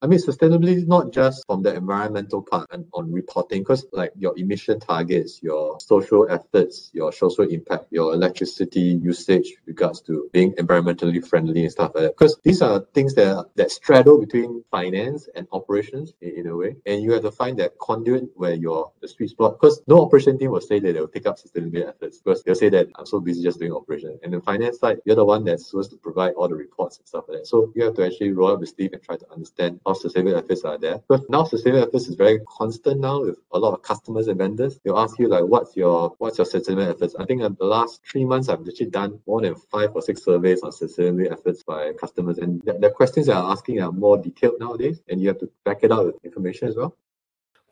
I 0.00 0.06
mean, 0.06 0.20
sustainability 0.20 0.86
not 0.86 1.12
just 1.12 1.44
from 1.46 1.62
the 1.64 1.74
environmental 1.74 2.40
part 2.40 2.68
and 2.70 2.86
on 2.94 3.10
reporting, 3.10 3.62
because 3.62 3.84
like 3.92 4.12
your 4.16 4.38
emission 4.38 4.78
targets, 4.78 5.42
your 5.42 5.80
social 5.80 6.30
efforts, 6.30 6.90
your 6.92 7.10
social 7.10 7.48
impact, 7.48 7.86
your 7.90 8.14
electricity 8.14 9.00
usage 9.02 9.56
regards 9.66 10.00
to 10.02 10.30
being 10.32 10.52
environmentally 10.52 11.26
friendly 11.26 11.62
and 11.62 11.72
stuff 11.72 11.90
like 11.96 12.04
that. 12.04 12.16
Because 12.16 12.38
these 12.44 12.62
are 12.62 12.86
things 12.94 13.14
that 13.14 13.46
that 13.56 13.72
straddle 13.72 14.20
between 14.20 14.62
finance 14.70 15.28
and 15.34 15.48
operations 15.50 16.12
in, 16.20 16.30
in, 16.38 16.46
a 16.46 16.56
way, 16.56 16.76
and 16.86 17.02
you 17.02 17.10
have 17.12 17.22
to 17.22 17.32
find 17.32 17.58
that 17.58 17.76
conduit 17.80 18.30
where 18.36 18.54
your 18.54 18.92
the 19.00 19.08
sweet 19.08 19.30
spot. 19.30 19.58
Because 19.60 19.82
no 19.88 20.00
operation 20.00 20.38
team 20.38 20.52
will 20.52 20.60
say 20.60 20.78
that 20.78 20.92
they 20.92 21.00
will 21.00 21.08
take 21.08 21.26
up 21.26 21.38
sustainability 21.40 21.88
efforts 21.88 22.18
because 22.18 22.44
they'll 22.44 22.54
say 22.54 22.68
that 22.68 22.86
I'm 22.94 23.06
so 23.06 23.18
busy 23.18 23.42
just 23.42 23.58
doing 23.58 23.72
operation. 23.72 24.16
And 24.22 24.32
the 24.32 24.40
finance 24.40 24.78
side, 24.78 24.98
you're 25.04 25.16
the 25.16 25.24
one 25.24 25.42
that's 25.42 25.70
supposed 25.70 25.90
to 25.90 25.96
provide 25.96 26.34
all 26.34 26.46
the 26.46 26.54
reports 26.54 26.98
and 26.98 27.08
stuff 27.08 27.24
like 27.26 27.38
that. 27.38 27.46
So 27.48 27.72
you 27.74 27.82
have 27.82 27.94
to 27.94 28.06
actually 28.06 28.30
roll 28.30 28.52
up 28.52 28.60
the 28.60 28.66
sleeve 28.68 28.92
and 28.92 29.02
try 29.02 29.16
to 29.16 29.32
understand 29.32 29.80
sustainable 29.94 30.36
efforts 30.36 30.64
are 30.64 30.78
there. 30.78 31.00
Because 31.08 31.24
now 31.28 31.44
sustainable 31.44 31.86
efforts 31.88 32.08
is 32.08 32.14
very 32.14 32.40
constant 32.46 33.00
now 33.00 33.20
with 33.20 33.38
a 33.52 33.58
lot 33.58 33.74
of 33.74 33.82
customers 33.82 34.28
and 34.28 34.38
vendors. 34.38 34.78
They'll 34.84 34.98
ask 34.98 35.18
you 35.18 35.28
like, 35.28 35.44
what's 35.44 35.76
your 35.76 36.14
what's 36.18 36.38
your 36.38 36.44
sustainable 36.44 36.90
efforts? 36.90 37.14
I 37.18 37.24
think 37.24 37.42
in 37.42 37.56
the 37.58 37.64
last 37.64 38.00
three 38.06 38.24
months, 38.24 38.48
I've 38.48 38.66
actually 38.66 38.90
done 38.90 39.20
more 39.26 39.40
than 39.40 39.54
five 39.54 39.90
or 39.94 40.02
six 40.02 40.24
surveys 40.24 40.62
on 40.62 40.72
sustainable 40.72 41.32
efforts 41.32 41.62
by 41.62 41.92
customers, 41.92 42.38
and 42.38 42.62
the, 42.62 42.74
the 42.74 42.90
questions 42.90 43.26
they 43.26 43.32
are 43.32 43.50
asking 43.50 43.80
are 43.80 43.92
more 43.92 44.18
detailed 44.18 44.60
nowadays, 44.60 45.00
and 45.08 45.20
you 45.20 45.28
have 45.28 45.38
to 45.38 45.50
back 45.64 45.78
it 45.82 45.92
up 45.92 46.06
with 46.06 46.24
information 46.24 46.68
as 46.68 46.76
well. 46.76 46.96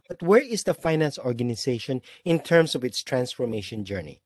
But 0.09 0.23
where 0.23 0.41
is 0.41 0.65
the 0.65 0.75
finance 0.75 1.19
organization 1.19 2.01
in 2.25 2.39
terms 2.41 2.75
of 2.75 2.85
its 2.85 3.03
transformation 3.03 3.85
journey? 3.85 4.21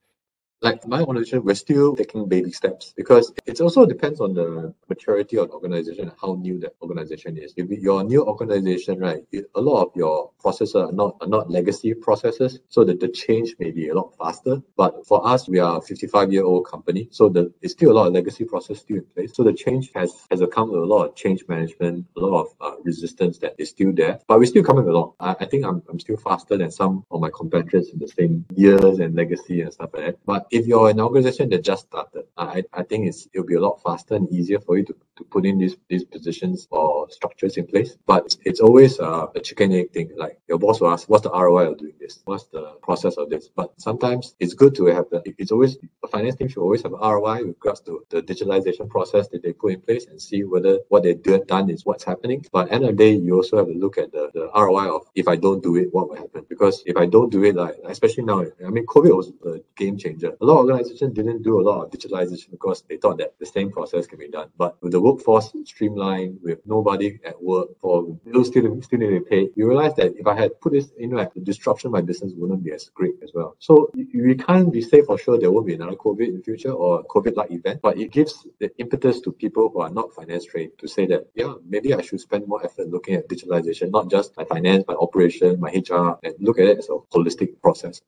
Like 0.63 0.87
my 0.87 1.01
organization, 1.01 1.43
we're 1.43 1.55
still 1.55 1.97
taking 1.97 2.29
baby 2.29 2.53
steps 2.53 2.93
because 2.97 3.33
it 3.47 3.61
also 3.61 3.87
depends 3.87 4.21
on 4.21 4.35
the 4.35 4.75
maturity 4.89 5.39
of 5.39 5.49
the 5.49 5.55
organization 5.55 6.09
and 6.09 6.13
how 6.21 6.35
new 6.35 6.59
that 6.61 6.75
organization 6.83 7.39
is. 7.39 7.55
If 7.57 7.71
you're 7.71 8.01
a 8.01 8.05
new 8.05 8.25
organization, 8.25 8.99
right, 8.99 9.25
a 9.55 9.61
lot 9.61 9.83
of 9.87 9.93
your 9.97 10.31
processes 10.39 10.75
are 10.75 10.93
not 10.93 11.17
are 11.21 11.29
not 11.29 11.51
legacy 11.51 11.95
processes, 11.95 12.61
so 12.69 12.85
that 12.85 13.01
the 13.01 13.09
change 13.09 13.55
may 13.59 13.71
be 13.71 13.89
a 13.89 13.95
lot 13.95 14.15
faster. 14.19 14.63
But 14.77 15.07
for 15.07 15.27
us, 15.27 15.49
we 15.49 15.59
are 15.61 15.79
a 15.79 15.81
55 15.81 16.33
year 16.33 16.45
old 16.45 16.67
company, 16.67 17.09
so 17.11 17.29
the 17.29 17.53
it's 17.63 17.73
still 17.73 17.93
a 17.93 17.95
lot 17.95 18.09
of 18.09 18.13
legacy 18.13 18.45
process 18.45 18.81
still 18.81 18.99
in 18.99 19.05
place. 19.15 19.35
So 19.35 19.45
the 19.45 19.55
change 19.55 19.91
has 19.95 20.27
has 20.31 20.43
come 20.53 20.71
with 20.71 20.83
a 20.83 20.87
lot 20.87 21.07
of 21.07 21.17
change 21.17 21.45
management, 21.49 22.07
a 22.17 22.21
lot 22.21 22.43
of 22.43 22.49
uh, 22.61 22.77
resistance 22.85 23.39
that 23.39 23.55
is 23.59 23.71
still 23.71 23.93
there, 23.93 24.21
but 24.29 24.39
we're 24.39 24.47
still 24.47 24.65
coming 24.65 24.87
along. 24.87 25.15
I, 25.21 25.37
I 25.41 25.47
think 25.47 25.65
I'm, 25.65 25.83
I'm 25.89 26.01
still 26.01 26.17
faster 26.17 26.57
than 26.59 26.71
some 26.71 27.05
of 27.11 27.21
my 27.21 27.31
competitors 27.35 27.91
in 27.91 27.99
the 27.99 28.09
same 28.09 28.45
years 28.55 28.99
and 28.99 29.15
legacy 29.15 29.63
and 29.63 29.73
stuff 29.73 29.91
like 29.95 30.05
that. 30.05 30.19
But 30.27 30.47
if 30.51 30.67
you're 30.67 30.91
an 30.91 31.01
organization 31.01 31.49
that 31.51 31.65
just 31.65 31.87
started, 31.87 32.25
I, 32.37 32.65
I 32.73 32.83
think 32.83 33.07
it's 33.07 33.29
it'll 33.33 33.47
be 33.47 33.55
a 33.55 33.61
lot 33.61 33.81
faster 33.83 34.15
and 34.15 34.31
easier 34.33 34.61
for 34.61 34.77
you 34.79 34.85
to, 34.85 34.95
to 35.17 35.25
put 35.25 35.47
in 35.47 35.59
these 35.59 35.77
these 35.89 36.05
positions 36.05 36.67
or 36.71 37.09
structures 37.11 37.57
in 37.57 37.67
place. 37.67 37.97
But 38.07 38.37
it's 38.45 38.61
always 38.61 38.99
uh, 38.99 39.27
a 39.35 39.41
chicken 39.41 39.73
egg 39.73 39.93
thing. 39.93 40.11
Like 40.17 40.41
your 40.49 40.59
boss 40.59 40.81
will 40.81 40.91
ask, 40.91 41.09
what's 41.09 41.23
the 41.23 41.31
ROI 41.31 41.71
of 41.71 41.79
doing 41.79 41.95
this? 42.01 42.21
What's 42.25 42.45
the 42.47 42.75
process 42.83 43.17
of 43.17 43.31
this? 43.31 43.49
But 43.49 43.73
sometimes 43.81 44.35
it's 44.41 44.55
good 44.55 44.75
to 44.77 44.87
have 44.87 45.07
the 45.11 45.23
it's 45.39 45.53
always 45.53 45.77
a 46.03 46.09
finance 46.09 46.37
team 46.37 46.49
should 46.49 46.63
always 46.63 46.83
have 46.83 46.93
ROI 46.93 47.39
with 47.47 47.57
regards 47.61 47.81
to 47.83 48.05
the 48.11 48.23
digitalization 48.23 48.89
process 48.89 49.29
that 49.29 49.43
they 49.43 49.53
put 49.53 49.73
in 49.73 49.81
place 49.81 50.07
and 50.07 50.21
see 50.21 50.43
whether 50.45 50.81
what 50.89 51.03
they've 51.03 51.23
done 51.47 51.71
is 51.71 51.87
what's 51.87 52.05
happening. 52.05 52.45
But 52.53 52.73
end 52.73 52.85
of 52.85 52.97
the 52.97 52.97
day, 52.97 53.13
you 53.13 53.37
also 53.37 53.59
have 53.59 53.67
to 53.67 53.75
look 53.75 53.99
at 53.99 54.11
the, 54.13 54.31
the 54.35 54.51
ROI 54.55 54.95
of 54.97 55.03
if 55.15 55.29
I 55.29 55.37
don't 55.37 55.63
do 55.63 55.77
it, 55.77 55.89
what 55.93 56.09
will 56.09 56.17
happen? 56.17 56.45
Because 56.49 56.83
if 56.87 56.97
I 56.97 57.07
don't 57.07 57.31
do 57.31 57.45
it, 57.45 57.55
like 57.55 57.77
especially 57.87 58.25
now, 58.25 58.45
I 58.67 58.71
mean 58.71 58.87
COVID 58.87 59.17
was 59.17 59.33
a 59.47 59.61
game 59.77 59.97
changer. 59.97 60.33
A 60.43 60.47
lot 60.47 60.61
of 60.61 60.71
organizations 60.71 61.13
didn't 61.13 61.43
do 61.43 61.61
a 61.61 61.67
lot 61.69 61.85
of 61.85 61.91
digitalization 61.91 62.51
because 62.51 62.83
they 62.89 62.97
thought 62.97 63.19
that 63.19 63.39
the 63.39 63.45
same 63.45 63.71
process 63.71 64.07
can 64.07 64.19
be 64.19 64.29
done. 64.29 64.49
But 64.57 64.83
with 64.83 64.93
the 64.93 65.01
workforce 65.01 65.53
streamlined, 65.67 66.39
with 66.43 66.61
nobody 66.65 67.21
at 67.27 67.43
work 67.43 67.79
for 67.79 68.05
bills 68.25 68.47
still, 68.47 68.81
still 68.81 69.01
need 69.01 69.11
to 69.11 69.21
pay, 69.21 69.51
you 69.55 69.69
realize 69.69 69.95
that 69.97 70.17
if 70.17 70.27
I 70.27 70.35
had 70.35 70.59
put 70.63 70.73
this 70.73 70.93
in, 70.97 71.11
like, 71.11 71.35
the 71.35 71.41
disruption 71.41 71.91
my 71.91 72.01
business 72.01 72.33
wouldn't 72.35 72.65
be 72.65 72.73
as 72.73 72.89
great 72.89 73.17
as 73.23 73.33
well. 73.35 73.55
So 73.59 73.91
we 73.95 74.35
can't 74.35 74.73
be 74.73 74.81
safe 74.81 75.05
for 75.05 75.19
sure 75.19 75.39
there 75.39 75.51
won't 75.51 75.67
be 75.67 75.75
another 75.75 75.97
COVID 75.97 76.27
in 76.29 76.37
the 76.39 76.43
future 76.43 76.73
or 76.73 77.05
COVID-like 77.05 77.51
event, 77.51 77.83
but 77.83 77.99
it 77.99 78.11
gives 78.11 78.47
the 78.61 78.71
impetus 78.79 79.21
to 79.21 79.33
people 79.33 79.69
who 79.69 79.81
are 79.81 79.91
not 79.91 80.15
finance 80.15 80.47
trained 80.47 80.73
to 80.79 80.89
say 80.89 81.05
that, 81.09 81.27
yeah, 81.35 81.53
maybe 81.69 81.93
I 81.93 82.01
should 82.01 82.21
spend 82.21 82.49
more 82.49 82.65
effort 82.65 82.89
looking 82.89 83.15
at 83.17 83.29
digitalization, 83.29 83.91
not 83.91 84.11
just 84.11 84.35
my 84.39 84.45
finance, 84.45 84.85
my 84.89 84.95
operation, 84.95 85.61
my 85.61 85.69
HR, 85.69 86.19
and 86.23 86.35
look 86.39 86.59
at 86.59 86.65
it 86.65 86.79
as 86.79 86.89
a 86.89 86.97
holistic 87.15 87.61
process 87.61 88.01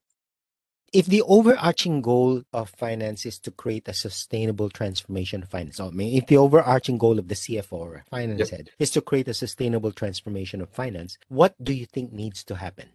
if 0.92 1.06
the 1.06 1.22
overarching 1.22 2.02
goal 2.02 2.42
of 2.52 2.68
finance 2.70 3.25
is 3.25 3.38
to 3.40 3.50
create 3.50 3.88
a 3.88 3.94
sustainable 3.94 4.68
transformation 4.68 5.42
of 5.42 5.49
finance, 5.49 5.80
I 5.80 5.88
mean, 5.90 6.16
if 6.16 6.26
the 6.26 6.37
overarching 6.37 6.99
goal 6.99 7.18
of 7.18 7.28
the 7.28 7.34
CFO 7.34 7.72
or 7.72 8.04
finance 8.11 8.38
yep. 8.38 8.50
head 8.50 8.70
is 8.78 8.90
to 8.90 9.00
create 9.00 9.28
a 9.28 9.34
sustainable 9.34 9.92
transformation 9.92 10.61
of 10.61 10.68
finance, 10.68 11.16
what 11.28 11.54
do 11.62 11.72
you 11.72 11.87
think 11.87 12.12
needs 12.12 12.44
to 12.44 12.56
happen? 12.56 12.90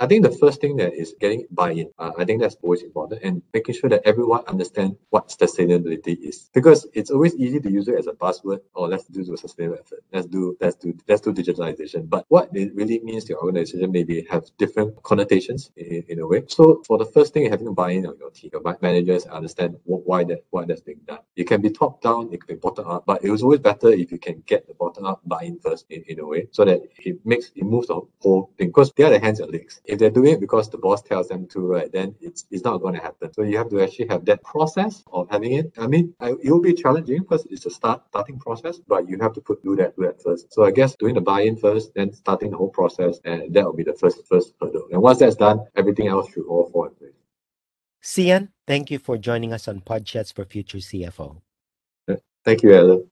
I 0.00 0.06
think 0.06 0.24
the 0.24 0.32
first 0.32 0.60
thing 0.60 0.74
that 0.76 0.92
is 0.92 1.14
getting 1.20 1.46
buy-in. 1.52 1.88
Uh, 2.00 2.10
I 2.18 2.24
think 2.24 2.40
that's 2.40 2.56
always 2.62 2.82
important 2.82 3.22
and 3.22 3.40
making 3.52 3.76
sure 3.76 3.88
that 3.90 4.02
everyone 4.04 4.42
understands 4.48 4.96
what 5.10 5.28
sustainability 5.28 6.18
is. 6.20 6.50
Because 6.52 6.84
it's 6.94 7.12
always 7.12 7.36
easy 7.36 7.60
to 7.60 7.70
use 7.70 7.86
it 7.86 7.96
as 7.96 8.08
a 8.08 8.12
buzzword 8.12 8.58
or 8.74 8.86
oh, 8.86 8.88
let's 8.88 9.04
do 9.04 9.20
a 9.32 9.36
sustainable 9.36 9.78
effort. 9.78 10.02
Let's 10.12 10.26
do 10.26 10.56
let's 10.60 10.74
do 10.74 10.98
let's 11.08 11.20
do 11.20 11.32
digitalization. 11.32 12.10
But 12.10 12.24
what 12.28 12.48
it 12.52 12.74
really 12.74 12.98
means 13.00 13.24
to 13.24 13.34
your 13.34 13.44
organization 13.44 13.92
maybe 13.92 14.26
have 14.28 14.44
different 14.58 15.00
connotations 15.04 15.70
in, 15.76 16.04
in 16.08 16.18
a 16.18 16.26
way. 16.26 16.42
So 16.48 16.82
for 16.84 16.98
the 16.98 17.06
first 17.06 17.32
thing, 17.32 17.48
having 17.48 17.72
buy-in 17.72 18.04
on 18.06 18.18
your 18.18 18.30
team, 18.30 18.50
your 18.52 18.76
managers 18.82 19.26
understand 19.26 19.76
why 19.84 20.24
that 20.24 20.44
why 20.50 20.64
that's 20.64 20.80
being 20.80 21.00
done. 21.06 21.20
It 21.36 21.44
can 21.44 21.62
be 21.62 21.70
top 21.70 22.02
down, 22.02 22.32
it 22.32 22.44
can 22.44 22.56
be 22.56 22.60
bottom 22.60 22.88
up, 22.88 23.06
but 23.06 23.22
it 23.24 23.30
was 23.30 23.44
always 23.44 23.60
better 23.60 23.90
if 23.90 24.10
you 24.10 24.18
can 24.18 24.42
get 24.46 24.66
the 24.66 24.74
bottom 24.74 25.06
up 25.06 25.20
buy-in 25.24 25.60
first 25.60 25.86
in, 25.90 26.02
in 26.08 26.18
a 26.18 26.26
way 26.26 26.48
so 26.50 26.64
that 26.64 26.82
it 26.98 27.24
makes 27.24 27.52
it 27.54 27.62
moves 27.62 27.86
the 27.86 28.00
whole 28.20 28.50
thing. 28.58 28.68
Because 28.68 28.92
they 28.96 29.04
are 29.04 29.10
the 29.10 29.20
hands 29.20 29.38
and 29.38 29.52
legs 29.52 29.80
if 29.84 29.98
they're 29.98 30.10
doing 30.10 30.34
it 30.34 30.40
because 30.40 30.70
the 30.70 30.78
boss 30.78 31.02
tells 31.02 31.28
them 31.28 31.46
to, 31.48 31.60
right, 31.60 31.92
then 31.92 32.14
it's 32.20 32.46
it's 32.50 32.64
not 32.64 32.78
going 32.78 32.94
to 32.94 33.00
happen. 33.00 33.32
So 33.32 33.42
you 33.42 33.58
have 33.58 33.70
to 33.70 33.82
actually 33.82 34.08
have 34.08 34.24
that 34.24 34.42
process 34.42 35.04
of 35.12 35.28
having 35.30 35.52
it. 35.52 35.72
I 35.78 35.86
mean, 35.86 36.14
it 36.20 36.50
will 36.50 36.60
be 36.60 36.74
challenging 36.74 37.20
because 37.20 37.46
it's 37.50 37.66
a 37.66 37.70
start 37.70 38.02
starting 38.08 38.38
process, 38.38 38.78
but 38.78 39.08
you 39.08 39.18
have 39.20 39.32
to 39.34 39.40
put 39.40 39.62
do 39.62 39.76
that 39.76 39.96
do 39.96 40.02
that 40.04 40.22
first. 40.22 40.52
So 40.52 40.64
I 40.64 40.70
guess 40.70 40.96
doing 40.96 41.14
the 41.14 41.20
buy-in 41.20 41.56
first, 41.56 41.94
then 41.94 42.12
starting 42.12 42.50
the 42.50 42.56
whole 42.56 42.70
process, 42.70 43.18
and 43.24 43.52
that 43.54 43.64
will 43.64 43.74
be 43.74 43.84
the 43.84 43.94
first 43.94 44.26
first 44.26 44.54
hurdle. 44.60 44.88
And 44.90 45.02
once 45.02 45.18
that's 45.18 45.36
done, 45.36 45.60
everything 45.76 46.08
else 46.08 46.32
should 46.32 46.46
all 46.46 46.70
fall 46.70 46.86
in 46.86 46.94
place. 46.94 47.12
Sian, 48.00 48.50
thank 48.66 48.90
you 48.90 48.98
for 48.98 49.16
joining 49.16 49.52
us 49.52 49.66
on 49.66 49.80
Podchats 49.80 50.32
for 50.32 50.44
Future 50.44 50.78
CFO. 50.78 51.40
Thank 52.44 52.62
you, 52.62 52.74
Alan. 52.74 53.10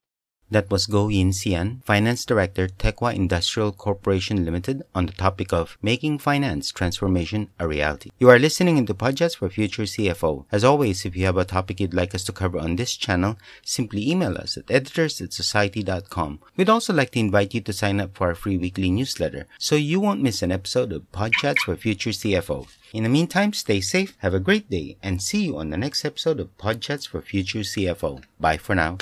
That 0.52 0.70
was 0.70 0.86
Goh 0.86 1.10
Yin 1.10 1.32
Sian, 1.32 1.80
Finance 1.82 2.26
Director, 2.26 2.68
Teckwah 2.68 3.14
Industrial 3.14 3.72
Corporation 3.72 4.44
Limited, 4.44 4.82
on 4.94 5.06
the 5.06 5.12
topic 5.12 5.50
of 5.50 5.78
making 5.80 6.18
finance 6.18 6.70
transformation 6.70 7.48
a 7.58 7.66
reality. 7.66 8.10
You 8.18 8.28
are 8.28 8.38
listening 8.38 8.76
into 8.76 8.92
Podchats 8.92 9.38
for 9.38 9.48
Future 9.48 9.84
CFO. 9.84 10.44
As 10.52 10.62
always, 10.62 11.06
if 11.06 11.16
you 11.16 11.24
have 11.24 11.38
a 11.38 11.46
topic 11.46 11.80
you'd 11.80 11.94
like 11.94 12.14
us 12.14 12.22
to 12.24 12.32
cover 12.32 12.58
on 12.58 12.76
this 12.76 12.96
channel, 12.96 13.38
simply 13.64 14.06
email 14.10 14.36
us 14.36 14.58
at 14.58 14.70
editors 14.70 15.22
at 15.22 15.32
society.com. 15.32 16.40
We'd 16.54 16.68
also 16.68 16.92
like 16.92 17.12
to 17.12 17.20
invite 17.20 17.54
you 17.54 17.62
to 17.62 17.72
sign 17.72 17.98
up 17.98 18.14
for 18.14 18.26
our 18.26 18.34
free 18.34 18.58
weekly 18.58 18.90
newsletter 18.90 19.46
so 19.56 19.74
you 19.74 20.00
won't 20.00 20.20
miss 20.20 20.42
an 20.42 20.52
episode 20.52 20.92
of 20.92 21.10
Podchats 21.12 21.60
for 21.60 21.76
Future 21.76 22.10
CFO. 22.10 22.68
In 22.92 23.04
the 23.04 23.08
meantime, 23.08 23.54
stay 23.54 23.80
safe, 23.80 24.18
have 24.18 24.34
a 24.34 24.38
great 24.38 24.68
day, 24.68 24.98
and 25.02 25.22
see 25.22 25.46
you 25.46 25.56
on 25.56 25.70
the 25.70 25.78
next 25.78 26.04
episode 26.04 26.40
of 26.40 26.54
Podchats 26.58 27.08
for 27.08 27.22
Future 27.22 27.60
CFO. 27.60 28.22
Bye 28.38 28.58
for 28.58 28.74
now. 28.74 28.98